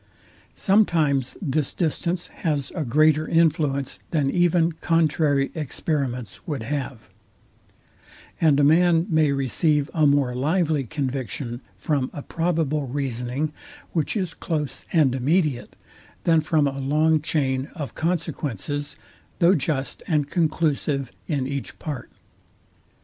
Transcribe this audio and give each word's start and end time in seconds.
Sometimes 0.55 1.37
this 1.43 1.73
distance 1.73 2.25
has 2.41 2.71
a 2.73 2.83
greater 2.83 3.27
influence 3.27 3.99
than 4.09 4.31
even 4.31 4.71
contrary 4.71 5.51
experiments 5.53 6.47
would 6.47 6.63
have; 6.63 7.07
and 8.41 8.59
a 8.59 8.63
man 8.63 9.05
may 9.11 9.31
receive 9.31 9.91
a 9.93 10.07
more 10.07 10.33
lively 10.33 10.85
conviction 10.85 11.61
from 11.77 12.09
a 12.15 12.23
probable 12.23 12.87
reasoning, 12.87 13.53
which 13.91 14.17
is 14.17 14.33
close 14.33 14.87
and 14.91 15.13
immediate, 15.13 15.75
than 16.23 16.41
from 16.41 16.65
a 16.65 16.79
long 16.79 17.21
chain 17.21 17.69
of 17.75 17.93
consequences, 17.93 18.95
though 19.37 19.53
just 19.53 20.01
and 20.07 20.31
conclusive 20.31 21.11
in 21.27 21.45
each 21.45 21.77
part. 21.77 22.09